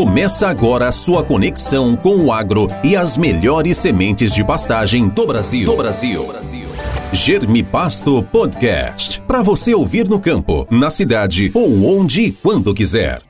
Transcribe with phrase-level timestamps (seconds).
[0.00, 5.26] Começa agora a sua conexão com o agro e as melhores sementes de pastagem do
[5.26, 5.66] Brasil.
[5.66, 6.26] Do Brasil.
[7.12, 9.20] Germipasto Podcast.
[9.20, 13.20] Para você ouvir no campo, na cidade ou onde e quando quiser.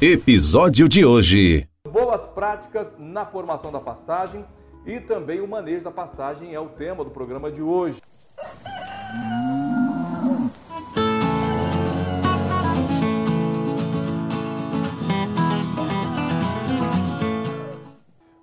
[0.00, 1.68] Episódio de hoje.
[1.86, 4.46] Boas práticas na formação da pastagem
[4.86, 8.00] e também o manejo da pastagem é o tema do programa de hoje.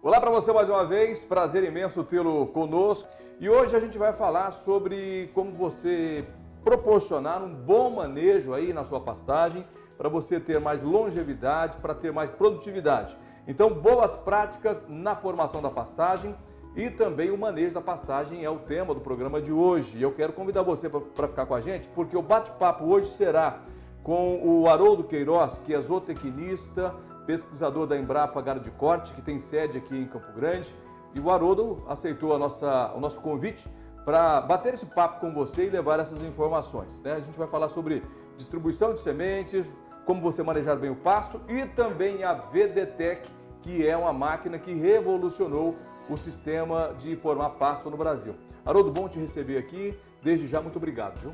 [0.10, 3.08] Olá para você mais uma vez, prazer imenso tê-lo conosco.
[3.40, 6.26] E hoje a gente vai falar sobre como você
[6.64, 9.68] proporcionar um bom manejo aí na sua pastagem
[10.00, 13.16] para você ter mais longevidade, para ter mais produtividade.
[13.48, 16.36] Então, boas práticas na formação da pastagem
[16.76, 20.02] e também o manejo da pastagem é o tema do programa de hoje.
[20.02, 23.60] Eu quero convidar você para ficar com a gente, porque o bate-papo hoje será
[24.02, 26.96] com o Haroldo Queiroz, que é zootecnista,
[27.30, 30.74] pesquisador da Embrapa Gado de Corte, que tem sede aqui em Campo Grande.
[31.14, 33.70] E o Haroldo aceitou nossa, o nosso convite
[34.04, 37.00] para bater esse papo com você e levar essas informações.
[37.04, 37.14] Né?
[37.14, 38.02] A gente vai falar sobre
[38.36, 39.72] distribuição de sementes,
[40.08, 43.30] como você manejar bem o pasto e também a VDTEC,
[43.62, 45.76] que é uma máquina que revolucionou
[46.10, 48.34] o sistema de formar pasto no Brasil.
[48.66, 49.96] Haroldo, bom te receber aqui.
[50.24, 51.20] Desde já, muito obrigado.
[51.20, 51.34] Viu?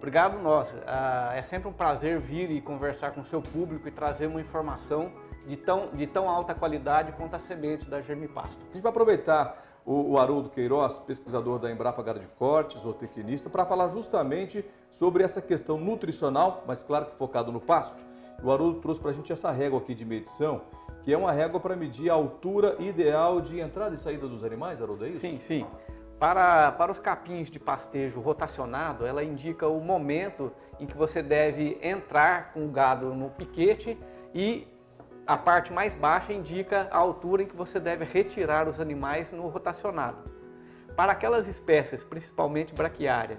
[0.00, 0.72] Obrigado nós.
[0.86, 4.40] Ah, é sempre um prazer vir e conversar com o seu público e trazer uma
[4.40, 5.12] informação
[5.46, 8.56] de tão, de tão alta qualidade quanto a semente da Germipasto.
[8.70, 12.94] A gente vai aproveitar o, o Haroldo Queiroz, pesquisador da Embrapa Gado de Cortes, ou
[12.94, 18.02] tecnista, para falar justamente sobre essa questão nutricional, mas claro que focado no pasto.
[18.42, 20.62] O Haroldo trouxe para a gente essa régua aqui de medição,
[21.02, 24.80] que é uma régua para medir a altura ideal de entrada e saída dos animais,
[24.80, 25.20] Haroldo, é isso?
[25.20, 25.66] Sim, sim.
[26.20, 31.78] Para, para os capins de pastejo rotacionado, ela indica o momento em que você deve
[31.80, 33.98] entrar com o gado no piquete
[34.34, 34.68] e
[35.26, 39.48] a parte mais baixa indica a altura em que você deve retirar os animais no
[39.48, 40.30] rotacionado.
[40.94, 43.38] Para aquelas espécies, principalmente braquiária,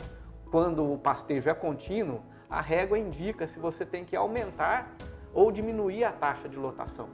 [0.49, 4.91] quando o pastejo é contínuo, a régua indica se você tem que aumentar
[5.35, 7.09] ou diminuir a taxa de lotação.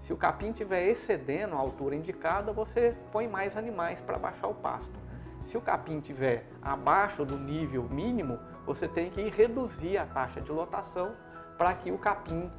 [0.00, 4.54] Se o capim estiver excedendo a altura indicada, você põe mais animais para baixar o
[4.54, 4.98] pasto.
[5.44, 10.50] Se o capim estiver abaixo do nível mínimo, você tem que reduzir a taxa de
[10.50, 11.12] lotação
[11.58, 12.50] para que o capim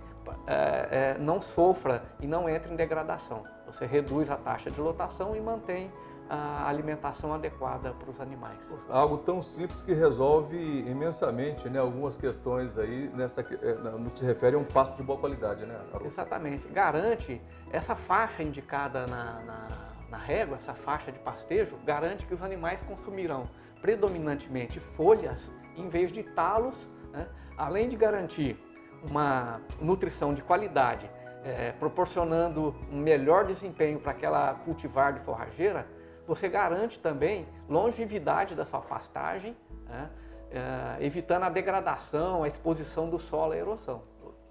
[0.45, 3.43] é, é, não sofra e não entre em degradação.
[3.65, 5.91] Você reduz a taxa de lotação e mantém
[6.33, 8.73] a alimentação adequada para os animais.
[8.89, 10.57] Algo tão simples que resolve
[10.89, 15.03] imensamente né, algumas questões aí nessa, é, no que se refere a um pasto de
[15.03, 15.77] boa qualidade, né?
[16.05, 16.69] Exatamente.
[16.69, 17.41] Garante
[17.73, 19.67] essa faixa indicada na, na,
[20.09, 23.49] na régua, essa faixa de pastejo, garante que os animais consumirão
[23.81, 26.77] predominantemente folhas em vez de talos,
[27.11, 27.27] né?
[27.57, 28.57] além de garantir
[29.03, 31.11] uma nutrição de qualidade,
[31.43, 35.85] é, proporcionando um melhor desempenho para aquela cultivar de forrageira,
[36.31, 39.53] você garante também longevidade da sua pastagem,
[39.85, 40.09] né?
[40.49, 44.01] é, evitando a degradação, a exposição do solo à erosão.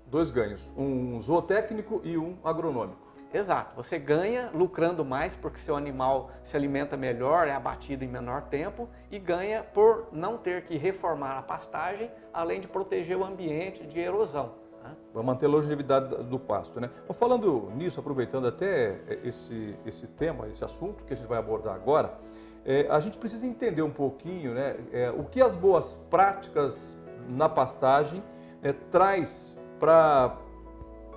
[0.04, 3.00] Dois ganhos, um zootécnico e um agronômico.
[3.32, 8.42] Exato, você ganha lucrando mais porque seu animal se alimenta melhor, é abatido em menor
[8.42, 13.86] tempo e ganha por não ter que reformar a pastagem, além de proteger o ambiente
[13.86, 14.59] de erosão.
[14.82, 14.96] Né?
[15.12, 16.90] Vai manter a longevidade do pasto, né?
[17.08, 21.74] Mas falando nisso, aproveitando até esse, esse tema, esse assunto que a gente vai abordar
[21.74, 22.18] agora,
[22.64, 26.98] é, a gente precisa entender um pouquinho né, é, o que as boas práticas
[27.28, 28.22] na pastagem
[28.62, 30.36] é, traz para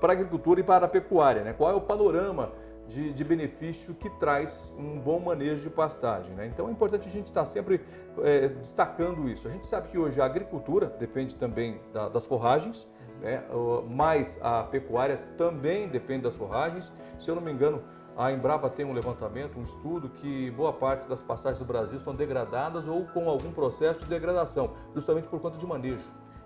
[0.01, 1.43] a agricultura e para a pecuária.
[1.43, 1.53] Né?
[1.53, 2.51] Qual é o panorama
[2.87, 6.35] de, de, benefício que traz um bom manejo de pastagem.
[6.35, 6.47] Né?
[6.47, 7.81] Então é importante a gente estar sempre
[8.21, 9.47] é, destacando isso.
[9.47, 12.87] A gente sabe que hoje a agricultura depende também da, das forragens,
[13.23, 13.43] né?
[13.89, 16.91] mas a pecuária também depende das forragens.
[17.17, 17.81] Se eu não me engano,
[18.17, 22.13] a Embrapa tem um levantamento, um estudo que boa parte das pastagens do Brasil estão
[22.13, 26.03] degradadas ou com algum processo de degradação, justamente por conta de manejo.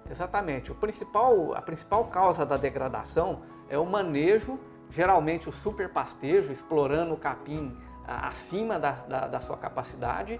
[0.09, 0.71] Exatamente.
[0.71, 4.57] O principal, a principal causa da degradação é o manejo,
[4.89, 7.75] geralmente o superpastejo, explorando o capim
[8.07, 10.39] acima da, da, da sua capacidade.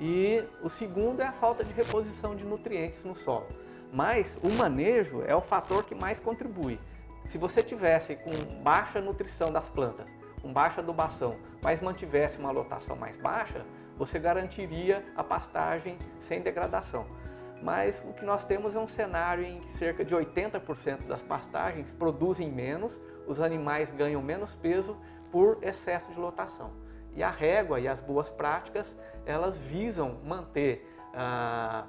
[0.00, 3.46] E o segundo é a falta de reposição de nutrientes no solo.
[3.94, 6.80] Mas o manejo é o fator que mais contribui.
[7.28, 8.30] Se você tivesse com
[8.62, 10.06] baixa nutrição das plantas,
[10.42, 13.64] com baixa adubação, mas mantivesse uma lotação mais baixa,
[13.96, 15.96] você garantiria a pastagem
[16.28, 17.06] sem degradação
[17.64, 21.90] mas o que nós temos é um cenário em que cerca de 80% das pastagens
[21.92, 22.94] produzem menos,
[23.26, 24.94] os animais ganham menos peso
[25.32, 26.72] por excesso de lotação.
[27.16, 28.94] E a régua e as boas práticas,
[29.24, 30.86] elas visam manter.
[31.14, 31.86] Ah,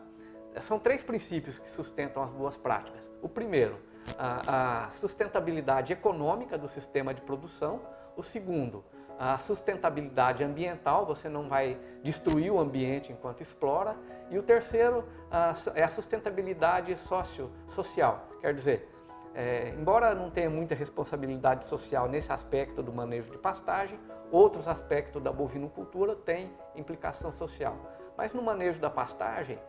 [0.64, 3.02] são três princípios que sustentam as boas práticas.
[3.22, 3.78] O primeiro,
[4.18, 7.82] a, a sustentabilidade econômica do sistema de produção.
[8.16, 8.84] O segundo,
[9.20, 13.96] a sustentabilidade ambiental, você não vai destruir o ambiente enquanto explora.
[14.30, 18.92] E o terceiro a, é a sustentabilidade socio, social, quer dizer,
[19.34, 24.00] é, embora não tenha muita responsabilidade social nesse aspecto do manejo de pastagem,
[24.32, 27.76] outros aspectos da bovinocultura têm implicação social.
[28.18, 29.60] Mas no manejo da pastagem,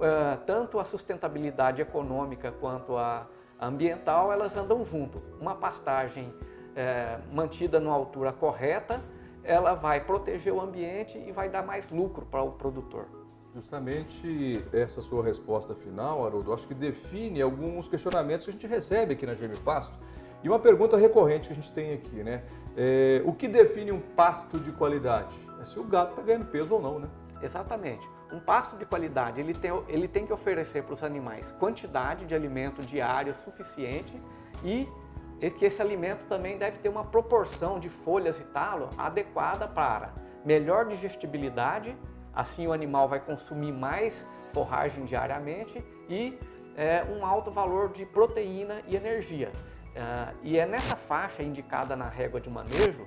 [0.00, 3.26] é, tanto a sustentabilidade econômica quanto a
[3.60, 5.20] ambiental, elas andam junto.
[5.40, 6.32] Uma pastagem
[6.76, 9.00] é, mantida numa altura correta,
[9.42, 13.06] ela vai proteger o ambiente e vai dar mais lucro para o produtor.
[13.54, 19.14] Justamente essa sua resposta final, Haroldo, acho que define alguns questionamentos que a gente recebe
[19.14, 19.98] aqui na Gêmeo Pasto.
[20.44, 22.44] E uma pergunta recorrente que a gente tem aqui, né?
[22.76, 25.34] É, o que define um pasto de qualidade?
[25.60, 27.08] É se o gado está ganhando peso ou não, né?
[27.42, 28.06] Exatamente.
[28.32, 32.34] Um pasto de qualidade, ele tem, ele tem que oferecer para os animais quantidade de
[32.34, 34.20] alimento diário suficiente
[34.62, 34.86] e
[35.58, 40.12] que esse alimento também deve ter uma proporção de folhas e talo adequada para
[40.44, 41.96] melhor digestibilidade
[42.38, 44.14] Assim o animal vai consumir mais
[44.52, 46.38] forragem diariamente e
[46.76, 49.50] é, um alto valor de proteína e energia.
[49.88, 53.04] Uh, e é nessa faixa indicada na régua de manejo,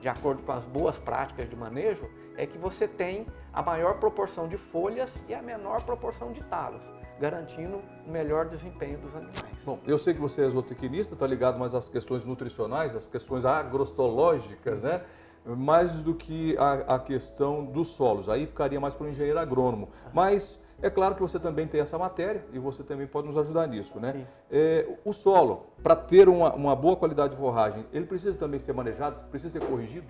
[0.00, 4.48] de acordo com as boas práticas de manejo, é que você tem a maior proporção
[4.48, 6.82] de folhas e a menor proporção de talos,
[7.20, 9.64] garantindo o melhor desempenho dos animais.
[9.64, 13.44] Bom, eu sei que você é zootecnista, está ligado mais às questões nutricionais, às questões
[13.44, 15.02] agrostológicas, né?
[15.44, 18.28] mais do que a, a questão dos solos.
[18.28, 19.88] Aí ficaria mais para o engenheiro agrônomo.
[20.12, 23.68] Mas é claro que você também tem essa matéria e você também pode nos ajudar
[23.68, 24.26] nisso, né?
[24.50, 28.72] É, o solo, para ter uma, uma, boa qualidade de forragem, ele precisa também ser
[28.72, 30.06] manejado, precisa ser corrigido?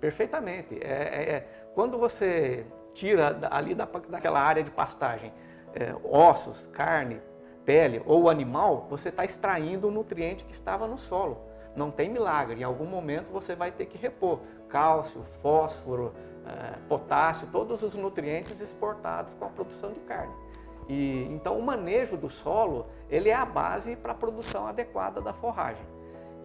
[0.00, 0.74] Perfeitamente.
[0.82, 5.30] É, é, é quando você tira ali da, daquela área de pastagem
[5.74, 7.20] é, ossos, carne,
[7.64, 11.38] pele ou animal, você está extraindo o nutriente que estava no solo.
[11.76, 16.14] Não tem milagre, em algum momento você vai ter que repor cálcio, fósforo,
[16.46, 20.32] é, potássio, todos os nutrientes exportados com a produção de carne.
[20.88, 25.32] E, então o manejo do solo ele é a base para a produção adequada da
[25.32, 25.84] forragem.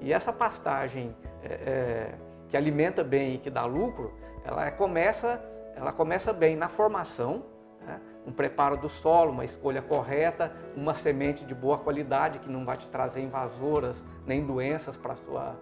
[0.02, 2.16] E essa pastagem é, é,
[2.48, 4.14] que alimenta bem e que dá lucro,
[4.44, 5.42] ela começa,
[5.76, 7.44] ela começa bem na formação,
[7.82, 8.00] né?
[8.26, 12.78] um preparo do solo, uma escolha correta, uma semente de boa qualidade que não vai
[12.78, 15.56] te trazer invasoras nem doenças para a sua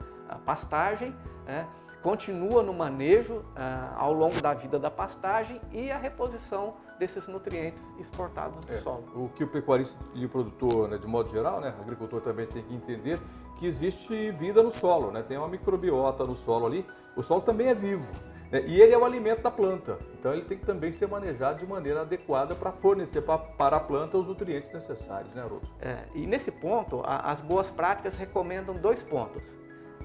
[0.45, 1.15] pastagem.
[1.45, 1.65] Né?
[2.07, 7.83] Continua no manejo ah, ao longo da vida da pastagem e a reposição desses nutrientes
[7.99, 9.03] exportados do é, solo.
[9.13, 12.63] O que o pecuarista e o produtor, né, de modo geral, né, agricultor também tem
[12.63, 13.19] que entender
[13.59, 17.67] que existe vida no solo, né, tem uma microbiota no solo ali, o solo também
[17.67, 18.07] é vivo.
[18.49, 21.59] Né, e ele é o alimento da planta, então ele tem que também ser manejado
[21.59, 25.67] de maneira adequada para fornecer pra, para a planta os nutrientes necessários, né, Haroldo?
[25.81, 29.56] É, e nesse ponto, a, as boas práticas recomendam dois pontos.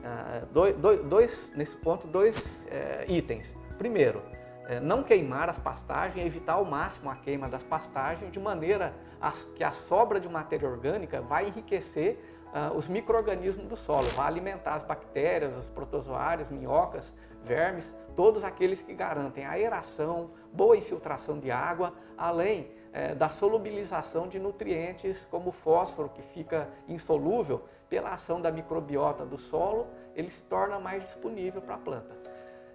[0.05, 0.77] Ah, dois,
[1.09, 2.37] dois, nesse ponto, dois
[2.69, 3.49] é, itens.
[3.79, 4.21] Primeiro,
[4.67, 9.33] é, não queimar as pastagens, evitar ao máximo a queima das pastagens, de maneira a,
[9.55, 12.19] que a sobra de matéria orgânica vai enriquecer
[12.53, 17.13] uh, os micro-organismos do solo, vai alimentar as bactérias, os protozoários, minhocas,
[17.45, 24.39] vermes, todos aqueles que garantem aeração, boa infiltração de água, além é, da solubilização de
[24.39, 30.43] nutrientes como o fósforo, que fica insolúvel, pela ação da microbiota do solo, ele se
[30.45, 32.17] torna mais disponível para a planta.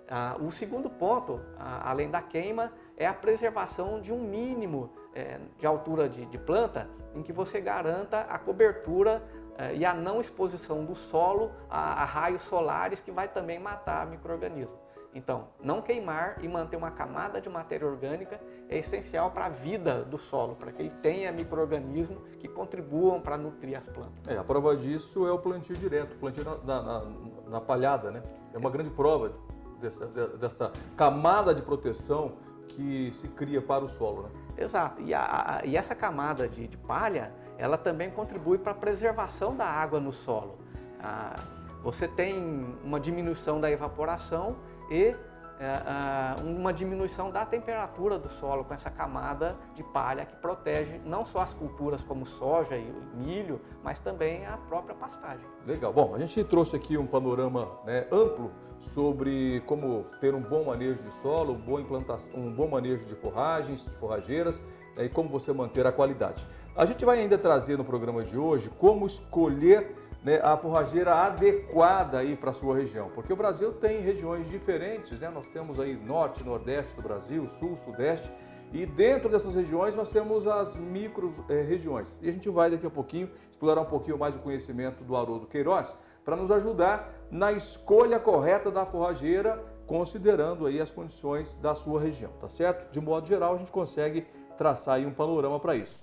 [0.09, 5.39] Ah, o segundo ponto, ah, além da queima, é a preservação de um mínimo é,
[5.57, 9.21] de altura de, de, planta, em que você garanta a cobertura
[9.57, 14.05] é, e a não exposição do solo a, a raios solares, que vai também matar
[14.07, 14.86] microorganismos.
[15.17, 20.03] Então, não queimar e manter uma camada de matéria orgânica é essencial para a vida
[20.03, 24.27] do solo, para que ele tenha micro-organismos que contribuam para nutrir as plantas.
[24.27, 27.05] É, a prova disso é o plantio direto, o plantio na, na,
[27.49, 28.21] na palhada, né?
[28.53, 29.33] É uma grande prova
[29.81, 32.33] dessa, dessa camada de proteção
[32.67, 34.29] que se cria para o solo, né?
[34.55, 35.01] Exato.
[35.01, 39.65] E, a, e essa camada de, de, palha, ela também contribui para a preservação da
[39.65, 40.59] água no solo.
[41.01, 41.33] Ah,
[41.81, 42.37] você tem
[42.83, 44.57] uma diminuição da evaporação
[44.89, 45.15] e
[45.59, 51.25] é, uma diminuição da temperatura do solo com essa camada de palha que protege não
[51.25, 55.43] só as culturas como soja e milho, mas também a própria pastagem.
[55.65, 55.91] Legal.
[55.91, 61.01] Bom, a gente trouxe aqui um panorama né, amplo sobre como ter um bom manejo
[61.01, 64.61] de solo, um bom, implantação, um bom manejo de forragens, de forrageiras
[64.95, 66.45] né, e como você manter a qualidade.
[66.75, 69.95] A gente vai ainda trazer no programa de hoje como escolher
[70.27, 75.17] né, a forrageira adequada aí para a sua região, porque o Brasil tem regiões diferentes,
[75.21, 75.29] né?
[75.29, 78.29] Nós temos aí norte, nordeste do Brasil, sul, sudeste,
[78.73, 82.09] E dentro dessas regiões nós temos as micro-regiões.
[82.19, 85.15] Eh, e a gente vai daqui a pouquinho explorar um pouquinho mais o conhecimento do
[85.15, 91.73] Haroldo Queiroz para nos ajudar na escolha correta da forrageira, considerando aí as condições da
[91.73, 92.91] sua região, tá certo?
[92.91, 95.95] De modo geral, a gente consegue traçar aí um panorama para isso.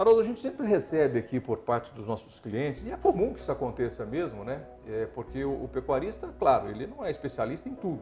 [0.00, 3.42] Haroldo, a gente sempre recebe aqui por parte dos nossos clientes, e é comum que
[3.42, 4.62] isso aconteça mesmo, né?
[4.88, 8.00] É porque o, o pecuarista, claro, ele não é especialista em tudo.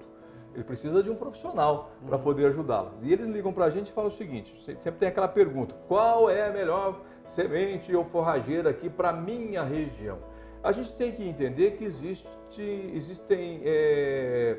[0.55, 2.23] Ele precisa de um profissional para uhum.
[2.23, 2.93] poder ajudá-lo.
[3.03, 6.31] E eles ligam para a gente e falam o seguinte: sempre tem aquela pergunta: qual
[6.31, 10.19] é a melhor semente ou forrageira aqui para minha região?
[10.63, 12.29] A gente tem que entender que existe,
[12.95, 14.59] existem é,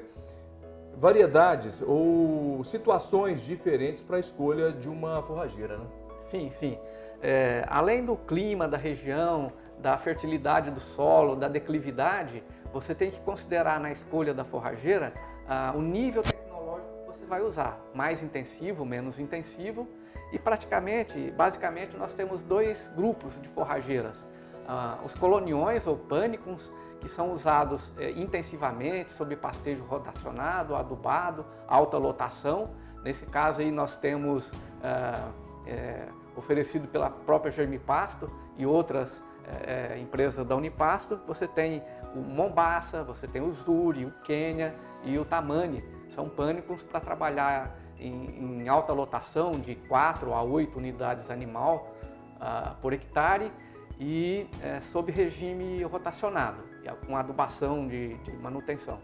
[0.98, 5.86] variedades ou situações diferentes para a escolha de uma forrageira, né?
[6.28, 6.78] Sim, sim
[7.22, 13.20] é, além do clima da região, da fertilidade do solo, da declividade, você tem que
[13.22, 15.14] considerar na escolha da forrageira
[15.48, 19.88] ah, o nível tecnológico que você vai usar, mais intensivo, menos intensivo,
[20.32, 24.24] e praticamente, basicamente, nós temos dois grupos de forrageiras.
[24.68, 31.98] Ah, os coloniões ou pânicos, que são usados eh, intensivamente sob pastejo rotacionado, adubado, alta
[31.98, 32.72] lotação.
[33.04, 34.52] Nesse caso aí nós temos
[34.84, 35.32] ah,
[35.66, 36.10] eh,
[36.40, 38.28] oferecido pela própria Germipasto
[38.58, 39.22] e outras
[39.66, 41.84] é, empresas da Unipasto, você tem
[42.16, 44.74] o Mombasa, você tem o Zuri, o Quênia
[45.06, 45.84] e o Tamani.
[46.10, 51.94] São pânicos para trabalhar em, em, alta lotação de 4 a 8 unidades animal
[52.38, 53.52] uh, por hectare
[54.00, 56.64] e é, sob regime rotacionado,
[57.06, 58.98] com adubação de, de manutenção.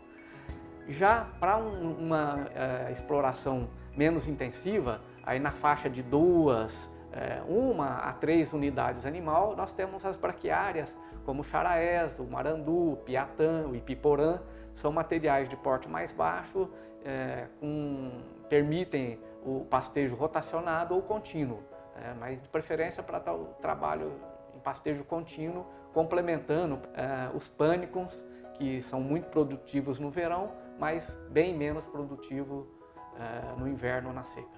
[0.87, 2.45] Já para um, uma
[2.91, 6.71] exploração menos intensiva, aí na faixa de duas
[7.15, 10.93] é, uma a três unidades animal, nós temos as braquiárias,
[11.25, 14.39] como o charaés, o marandu, o piatã, o ipiporã,
[14.75, 16.69] são materiais de porte mais baixo,
[17.05, 21.63] é, com, permitem o pastejo rotacionado ou contínuo,
[21.95, 24.11] é, mas de preferência para o trabalho
[24.53, 28.21] em pastejo contínuo, complementando é, os pânicos,
[28.55, 32.67] que são muito produtivos no verão, mas bem menos produtivos
[33.17, 34.54] é, no inverno na seca.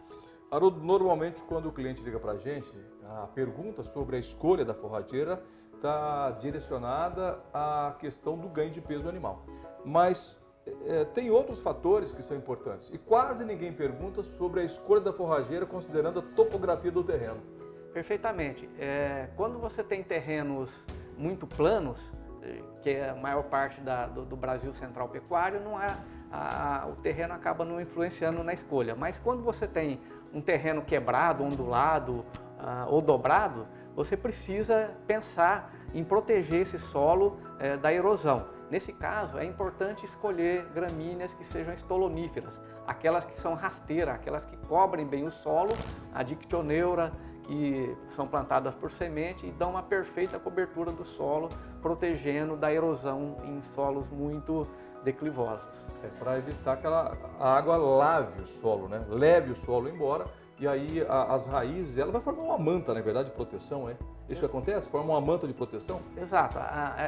[0.49, 2.73] Haroldo, normalmente quando o cliente liga para a gente,
[3.03, 5.43] a pergunta sobre a escolha da forrageira
[5.75, 9.45] está direcionada à questão do ganho de peso animal.
[9.85, 10.37] Mas
[10.85, 15.13] é, tem outros fatores que são importantes e quase ninguém pergunta sobre a escolha da
[15.13, 17.41] forrageira considerando a topografia do terreno.
[17.93, 18.69] Perfeitamente.
[18.77, 20.85] É, quando você tem terrenos
[21.17, 21.99] muito planos,
[22.41, 25.97] é, que é a maior parte da, do, do, Brasil central pecuário, não há,
[26.31, 28.95] a, o terreno acaba não influenciando na escolha.
[28.95, 29.99] Mas quando você tem
[30.33, 32.13] um terreno quebrado, ondulado
[32.59, 38.45] uh, ou dobrado, você precisa pensar em proteger esse solo uh, da erosão.
[38.69, 44.57] Nesse caso, é importante escolher gramíneas que sejam estoloníferas, aquelas que são rasteiras, aquelas que
[44.67, 45.71] cobrem bem o solo,
[46.13, 51.47] a dictioneura, que são plantadas por semente e dão uma perfeita cobertura do solo,
[51.81, 54.67] protegendo da erosão em solos muito
[55.07, 55.65] declivosos.
[56.03, 59.03] É para evitar que ela, a água lave o solo, né?
[59.09, 60.25] leve o solo embora
[60.59, 63.95] e aí a, as raízes, ela vai formar uma manta, na verdade, de proteção, é?
[64.27, 64.89] Isso que acontece?
[64.89, 66.01] Forma uma manta de proteção?
[66.17, 66.57] Exato.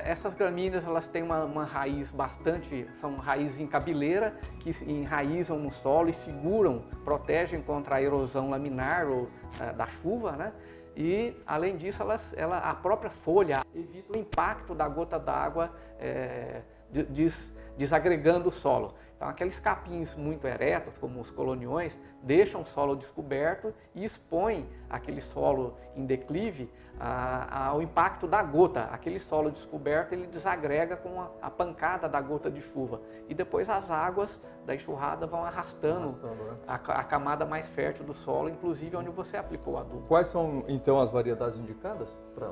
[0.06, 5.74] essas gramíneas, elas têm uma, uma, raiz bastante, são raízes em cabeleira, que enraizam no
[5.74, 9.28] solo e seguram, protegem contra a erosão laminar ou
[9.60, 10.54] é, da chuva, né?
[10.96, 16.62] E, além disso, elas, ela, a própria folha evita o impacto da gota d'água é,
[16.92, 18.94] des, desagregando o solo.
[19.16, 25.22] Então, aqueles capins muito eretos, como os coloniões, deixam o solo descoberto e expõem aquele
[25.22, 26.70] solo em declive
[27.00, 28.84] ao impacto da gota.
[28.92, 33.02] Aquele solo descoberto ele desagrega com a, a, pancada da gota de chuva.
[33.28, 36.58] E depois as águas da enxurrada vão arrastando, arrastando né?
[36.68, 40.08] a, a, camada mais fértil do solo, inclusive onde você aplicou o adubo.
[40.08, 42.52] Quais são, então, as variedades indicadas para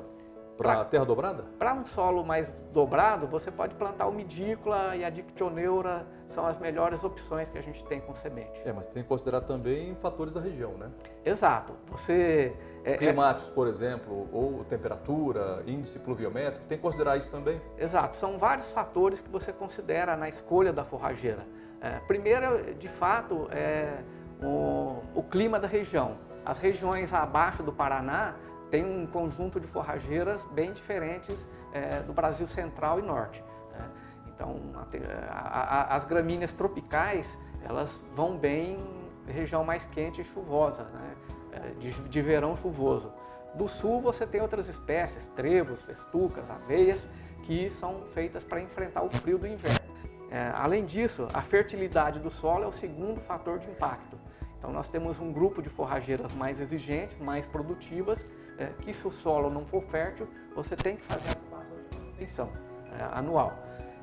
[0.58, 1.44] para terra dobrada?
[1.56, 6.58] Para um solo mais dobrado, você pode plantar o midícula e a dictioneura, são as
[6.58, 8.60] melhores opções que a gente tem com semente.
[8.64, 10.90] É, mas tem que considerar também fatores da região, né?
[11.24, 11.72] Exato.
[11.92, 12.52] Você
[12.84, 17.60] é, é climáticos, por exemplo, ou temperatura, índice pluviométrico, tem que considerar isso também?
[17.78, 18.16] Exato.
[18.16, 21.46] São vários fatores que você considera na escolha da forrageira.
[21.80, 24.02] É, primeiro, de fato, é
[24.42, 26.16] o, o clima da região.
[26.44, 28.34] As regiões abaixo do Paraná
[28.70, 31.36] tem um conjunto de forrageiras bem diferentes
[31.72, 33.42] é, do Brasil central e norte.
[33.72, 33.90] Né?
[34.34, 34.56] Então,
[35.30, 37.26] a, a, as gramíneas tropicais,
[37.64, 38.78] elas vão bem
[39.26, 41.14] em região mais quente e chuvosa, né?
[41.52, 43.12] é, de, de verão chuvoso.
[43.54, 47.08] Do sul você tem outras espécies, trevos, festucas, aveias,
[47.44, 49.78] que são feitas para enfrentar o frio do inverno.
[50.30, 54.18] É, além disso, a fertilidade do solo é o segundo fator de impacto.
[54.58, 58.24] Então nós temos um grupo de forrageiras mais exigentes, mais produtivas,
[58.58, 62.50] é, que se o solo não for fértil, você tem que fazer a manutenção
[62.98, 63.52] é, anual.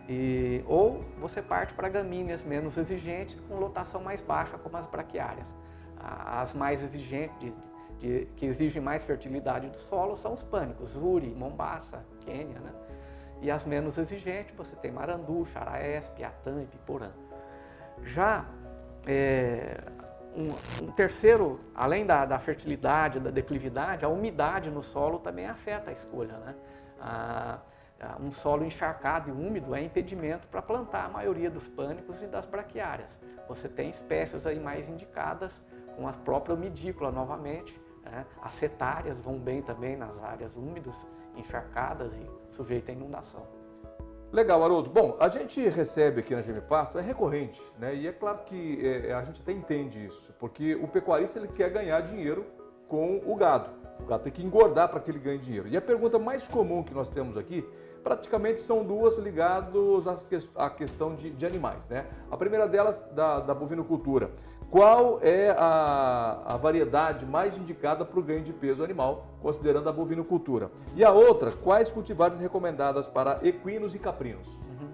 [0.07, 5.53] E, ou você parte para gramíneas menos exigentes com lotação mais baixa, como as braquiárias.
[5.99, 7.53] As mais exigentes, de,
[7.99, 12.59] de, que exigem mais fertilidade do solo, são os pânicos, Uri, Mombasa, Quênia.
[12.59, 12.71] Né?
[13.41, 17.09] E as menos exigentes, você tem Marandu, Xaraés, Piatã e Piporã.
[18.03, 18.45] Já
[19.07, 19.81] é,
[20.35, 25.89] um, um, terceiro, além da, da, fertilidade, da declividade, a umidade no solo também afeta
[25.89, 26.33] a escolha.
[26.37, 26.55] Né?
[28.19, 32.45] Um solo encharcado e úmido é impedimento para plantar a maioria dos pânicos e das
[32.45, 33.17] braquiárias.
[33.47, 35.51] Você tem espécies aí mais indicadas,
[35.95, 37.79] com a própria umidícula novamente.
[38.03, 38.25] Né?
[38.41, 40.95] As setárias vão bem também nas áreas úmidas,
[41.35, 43.45] encharcadas e sujeita à inundação.
[44.35, 44.89] Legal, Haroldo.
[44.89, 47.95] Bom, a gente recebe aqui na GM Pasto, é recorrente, né?
[47.95, 51.69] E é claro que é, a gente até entende isso, porque o pecuarista ele quer
[51.69, 52.45] ganhar dinheiro
[52.89, 53.69] com o gado.
[53.97, 55.69] O gado tem que engordar para que ele ganhe dinheiro.
[55.69, 57.65] E a pergunta mais comum que nós temos aqui,
[58.03, 60.05] praticamente são duas ligadas
[60.53, 62.05] à questão de, de animais, né?
[62.29, 64.31] A primeira delas, da, da bovinocultura
[64.69, 69.91] qual é a, a variedade mais indicada para o ganho de peso animal, considerando a
[69.91, 70.71] bovinocultura.
[70.95, 74.47] E a outra, quais cultivares recomendadas para equinos e caprinos?
[74.47, 74.89] Uhum.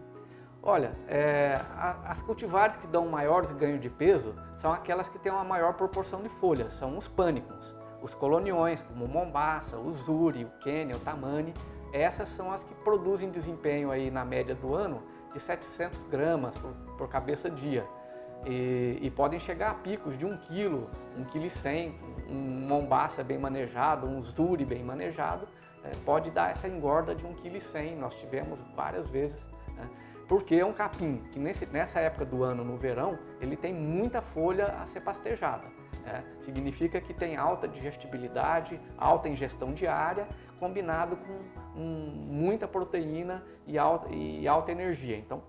[0.62, 5.32] Olha, é, a, as cultivares que dão maior ganho de peso são aquelas que têm
[5.32, 7.74] uma maior proporção de folhas, são os pânicos.
[8.02, 11.54] Os coloniões, como o Mombasa, o Zuri, o Quênia, o Tamani,
[11.94, 15.02] essas são as que produzem desempenho aí na média do ano
[15.34, 17.86] de 700 gramas por, por cabeça dia
[18.46, 21.96] e, e, podem chegar a picos de 1 kg, 1 kg 100,
[22.30, 25.48] um mombaça bem manejado, um zuri bem manejado,
[25.84, 27.96] é, pode dar essa engorda de 1 kg 100.
[27.98, 29.38] Nós tivemos várias vezes,
[29.76, 29.88] né?
[30.28, 34.22] porque é um capim que nesse, nessa época do ano, no verão, ele tem muita
[34.22, 35.68] folha a ser pastejada.
[36.04, 36.24] Né?
[36.42, 40.28] Significa que tem alta digestibilidade, alta ingestão diária,
[40.60, 45.18] combinado com um, muita proteína e alta, e alta energia.
[45.18, 45.44] Então,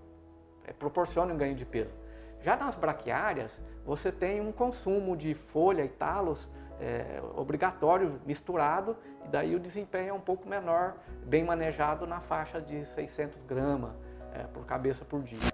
[0.65, 2.02] é, proporciona um ganho de peso.
[2.43, 6.45] Já nas braquiárias, você tem um consumo de folha e talos
[6.79, 12.59] é, obrigatório misturado e daí o desempenho é um pouco menor, bem manejado na faixa
[12.59, 13.91] de 600 gramas
[14.33, 15.53] é, por cabeça por dia.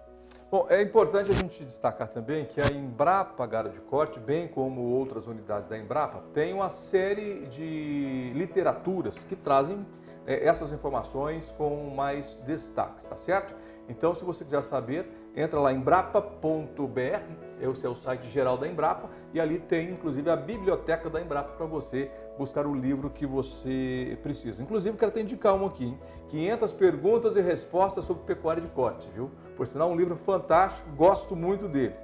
[0.50, 4.82] Bom, é importante a gente destacar também que a Embrapa Gado de Corte, bem como
[4.82, 9.86] outras unidades da Embrapa, tem uma série de literaturas que trazem
[10.26, 13.54] é, essas informações com mais destaques, tá certo?
[13.88, 17.00] Então, se você quiser saber, entra lá em embrapa.br,
[17.62, 21.54] esse é o site geral da Embrapa, e ali tem inclusive a biblioteca da Embrapa
[21.54, 24.64] para você buscar o livro que você precisa.
[24.64, 26.00] Inclusive, quero até indicar um aqui, hein?
[26.30, 29.30] 500 perguntas e respostas sobre pecuária de corte, viu?
[29.58, 31.96] Por sinal, um livro fantástico, gosto muito dele.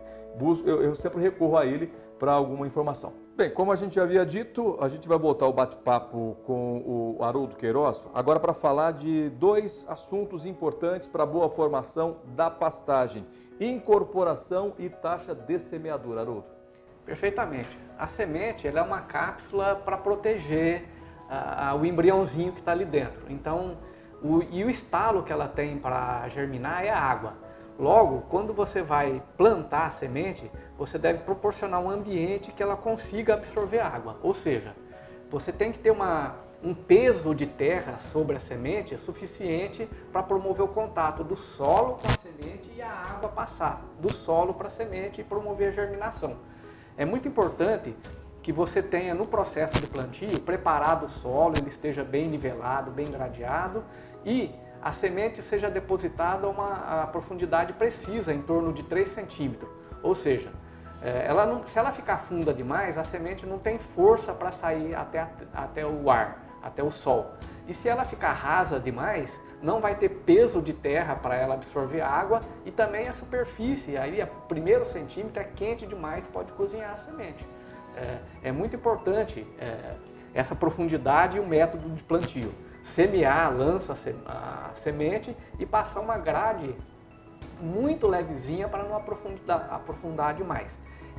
[0.65, 3.24] Eu sempre recorro a ele para alguma informação.
[3.37, 7.57] Bem, como a gente havia dito, a gente vai voltar o bate-papo com o Haroldo
[7.57, 13.27] Queiroz, agora para falar de dois assuntos importantes para a boa formação da pastagem:
[13.59, 16.21] incorporação e taxa de semeadura.
[16.21, 16.45] Haroldo.
[17.05, 17.77] Perfeitamente.
[17.99, 20.85] A semente é uma cápsula para proteger
[21.77, 23.21] o embriãozinho que está ali dentro.
[23.27, 23.77] Então,
[24.23, 27.33] o, e o estalo que ela tem para germinar é a água.
[27.77, 33.33] Logo, quando você vai plantar a semente, você deve proporcionar um ambiente que ela consiga
[33.33, 34.17] absorver água.
[34.23, 34.73] Ou seja,
[35.29, 40.63] você tem que ter uma, um peso de terra sobre a semente suficiente para promover
[40.63, 44.71] o contato do solo com a semente e a água passar do solo para a
[44.71, 46.37] semente e promover a germinação.
[46.97, 47.93] É muito importante
[48.41, 53.11] que você tenha no processo de plantio preparado o solo, ele esteja bem nivelado, bem
[53.11, 53.83] gradeado
[54.23, 54.51] e
[54.85, 59.67] a semente seja depositada a uma a profundidade precisa, em torno de 3 centímetros.
[60.03, 60.51] Ou seja,
[61.01, 64.93] é, ela não, se ela ficar funda demais, a semente não tem força para sair
[64.93, 67.33] até, até o ar, até o sol.
[67.67, 69.27] E se ela ficar rasa demais,
[69.59, 74.21] não vai ter peso de terra para ela absorver água e também a superfície, aí
[74.21, 77.43] o primeiro centímetro é quente demais, pode cozinhar a semente.
[77.97, 79.95] É, é muito importante é,
[80.31, 82.53] essa profundidade e o método de plantio
[82.93, 86.75] semear, lanço a semente e passar uma grade
[87.59, 90.71] muito levezinha para não aprofundar, aprofundar demais.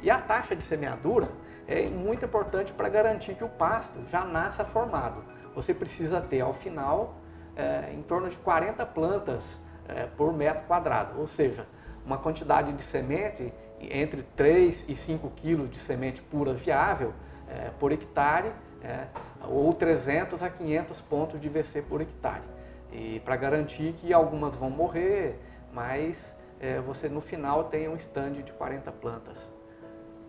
[0.02, 1.28] E a taxa de semeadura
[1.66, 5.22] é muito importante para garantir que o pasto já nasça formado.
[5.54, 7.16] Você precisa ter ao final
[7.56, 9.42] é, em torno de 40 plantas
[9.88, 11.66] é, por metro quadrado, ou seja,
[12.04, 17.12] uma quantidade de semente entre 3 e 5 quilos de semente pura viável
[17.48, 18.52] é, por hectare
[18.86, 19.08] é,
[19.44, 22.44] ou 300 a 500 pontos de VC por hectare.
[22.92, 25.38] E para garantir que algumas vão morrer,
[25.72, 26.16] mas
[26.60, 29.36] é, você no final tem um stand de 40 plantas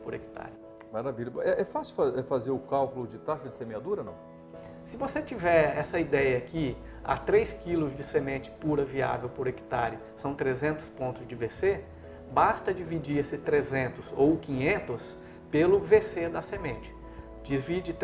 [0.04, 0.52] por hectare.
[0.92, 1.32] Maravilha.
[1.42, 4.16] É, é fácil é fazer o cálculo de taxa de semeadura, não?
[4.86, 10.00] Se você tiver essa ideia aqui, a 3 kg de semente pura viável por hectare
[10.16, 11.84] são 300 pontos de VC,
[12.32, 15.16] basta dividir esse 300 ou 500
[15.52, 16.97] pelo VC da semente.
[17.48, 17.96] Divide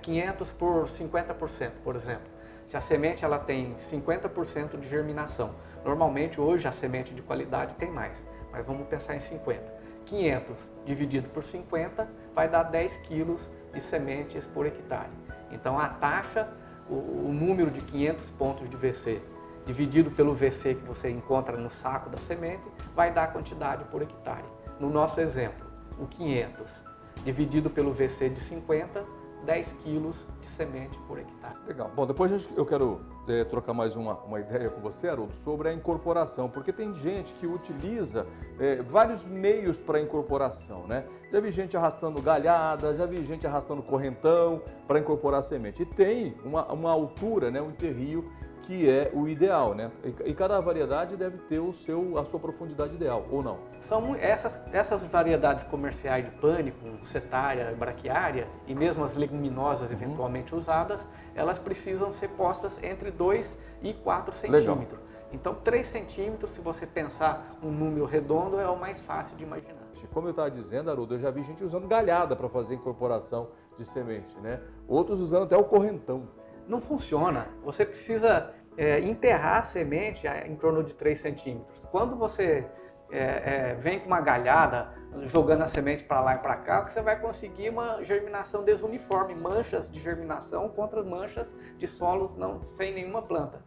[0.00, 2.28] 500 por 50%, por exemplo.
[2.68, 5.50] Se a semente ela tem 50% de germinação,
[5.84, 8.16] normalmente hoje a semente de qualidade tem mais,
[8.52, 9.60] mas vamos pensar em 50.
[10.06, 10.56] 500
[10.86, 13.40] dividido por 50 vai dar 10 quilos
[13.74, 15.10] de sementes por hectare.
[15.50, 16.48] Então a taxa,
[16.88, 19.20] o, o número de 500 pontos de VC
[19.66, 22.62] dividido pelo VC que você encontra no saco da semente,
[22.94, 24.44] vai dar a quantidade por hectare.
[24.78, 25.66] No nosso exemplo,
[25.98, 26.89] o 500
[27.24, 29.04] dividido pelo VC de 50,
[29.44, 31.56] 10 quilos de semente por hectare.
[31.66, 31.90] Legal.
[31.94, 35.72] Bom, depois eu quero é, trocar mais uma, uma ideia com você, Haroldo, sobre a
[35.72, 38.26] incorporação, porque tem gente que utiliza
[38.58, 41.04] é, vários meios para incorporação, né?
[41.32, 45.82] Já vi gente arrastando galhada, já vi gente arrastando correntão para incorporar semente.
[45.82, 48.24] E tem uma, uma altura, né, um terrio
[48.62, 49.90] que é o ideal, né?
[50.24, 53.58] E, cada variedade deve ter o seu, a sua profundidade ideal, ou não?
[53.82, 59.96] São essas, essas variedades comerciais de pânico, setária, braquiária e mesmo as leguminosas uhum.
[59.96, 65.00] eventualmente usadas, elas precisam ser postas entre 2 e 4 centímetros.
[65.32, 69.80] Então, 3 centímetros, se você pensar um número redondo, é o mais fácil de imaginar.
[70.12, 73.84] Como eu estava dizendo, Haroldo, eu já vi gente usando galhada para fazer incorporação de
[73.84, 74.60] semente, né?
[74.88, 76.28] Outros usando até o correntão
[76.70, 77.48] não funciona.
[77.64, 81.84] Você precisa é, enterrar a semente em torno de 3 centímetros.
[81.90, 82.64] Quando você
[83.10, 84.94] é, é, vem com uma galhada,
[85.26, 89.90] jogando a semente para lá e para cá, você vai conseguir uma germinação desuniforme, manchas
[89.90, 93.60] de germinação contra manchas de solos não, sem nenhuma planta.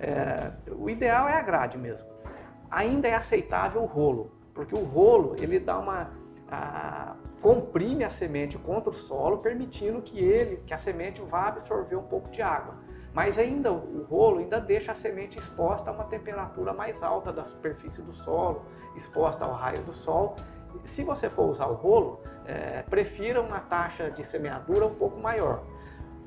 [0.00, 2.06] É, o ideal é a grade mesmo.
[2.70, 6.10] Ainda é aceitável o rolo, porque o rolo ele dá uma
[6.50, 11.96] a, comprime a semente contra o solo, permitindo que ele, que a semente vá absorver
[11.96, 12.74] um pouco de água.
[13.12, 17.44] Mas ainda o rolo ainda deixa a semente exposta a uma temperatura mais alta da
[17.44, 18.64] superfície do solo,
[18.96, 20.36] exposta ao raio do sol.
[20.84, 25.64] Se você for usar o rolo, é, prefira uma taxa de semeadura um pouco maior,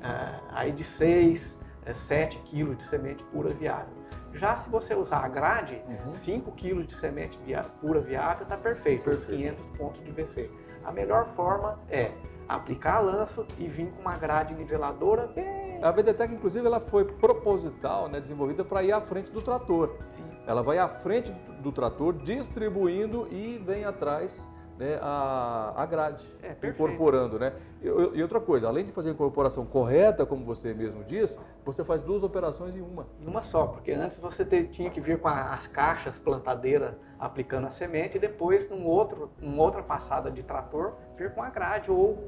[0.00, 4.01] é, aí de 6, é, 7 quilos de semente pura viável.
[4.34, 6.12] Já se você usar a grade, uhum.
[6.12, 10.50] 5 kg de semente via, pura viável está perfeito, perfeito, os 500 pontos de VC.
[10.84, 12.10] A melhor forma é
[12.48, 15.82] aplicar lanço e vir com uma grade niveladora bem...
[15.82, 19.96] A VDTEC, inclusive, ela foi proposital, né, desenvolvida para ir à frente do trator.
[20.16, 20.24] Sim.
[20.46, 24.48] Ela vai à frente do trator, distribuindo e vem atrás
[24.82, 27.38] né, a, a grade, é, incorporando.
[27.38, 27.52] Né?
[27.80, 31.84] E, e, outra coisa, além de fazer a incorporação correta, como você mesmo diz, você
[31.84, 33.06] faz duas operações em uma.
[33.20, 36.94] Em uma só, porque antes você te, tinha que vir com a, as caixas plantadeiras
[37.18, 41.50] aplicando a semente e depois, num outro, numa outra passada de trator, vir com a
[41.50, 42.18] grade ou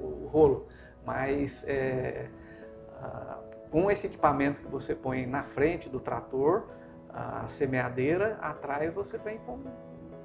[0.00, 0.66] o, rolo.
[1.04, 2.26] Mas é,
[3.70, 6.64] com esse equipamento que você põe na frente do trator,
[7.08, 9.58] a semeadeira, atrás você vem com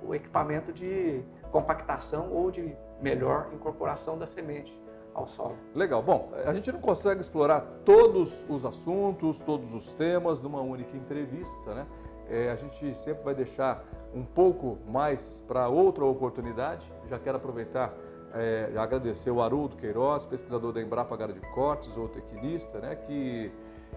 [0.08, 4.74] o equipamento de compactação ou de melhor incorporação da semente
[5.14, 5.58] ao solo.
[5.74, 6.02] Legal.
[6.02, 11.74] Bom, a gente não consegue explorar todos os assuntos, todos os temas numa única entrevista,
[11.74, 11.88] né?
[12.30, 16.92] É, a gente sempre vai deixar um pouco mais para outra oportunidade.
[17.06, 17.94] Já quero aproveitar
[18.34, 23.52] é, agradecer o Haroldo Queiroz, pesquisador da Embrapa Gara de Cortes, zootecnista, né, que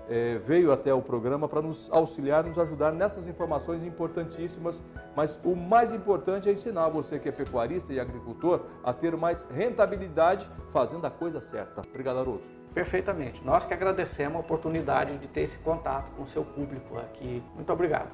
[0.09, 4.81] é, veio até o programa para nos auxiliar, nos ajudar nessas informações importantíssimas.
[5.17, 9.47] Mas o mais importante é ensinar você que é pecuarista e agricultor a ter mais
[9.51, 11.83] rentabilidade fazendo a coisa certa.
[11.89, 12.43] Obrigado, Haroldo.
[12.75, 13.45] Perfeitamente.
[13.45, 17.43] Nós que agradecemos a oportunidade de ter esse contato com o seu público aqui.
[17.55, 18.11] Muito obrigado.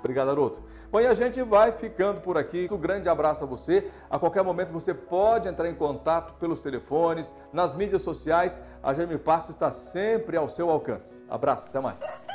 [0.00, 0.62] Obrigado, Aroto.
[0.90, 2.68] Bom, e a gente vai ficando por aqui.
[2.70, 3.88] Um grande abraço a você.
[4.10, 8.60] A qualquer momento você pode entrar em contato pelos telefones, nas mídias sociais.
[8.82, 11.22] A Germe Pasto está sempre ao seu alcance.
[11.28, 12.29] Abraço, até mais.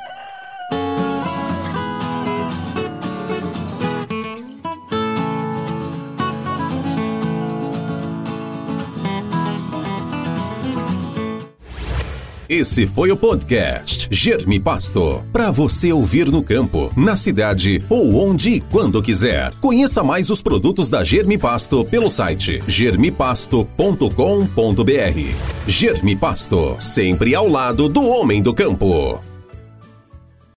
[12.48, 15.24] Esse foi o podcast Germe Pasto.
[15.34, 19.52] Para você ouvir no campo, na cidade ou onde e quando quiser.
[19.60, 25.68] Conheça mais os produtos da Germe Pasto pelo site germipasto.com.br.
[25.68, 29.20] Germe Pasto, sempre ao lado do homem do campo.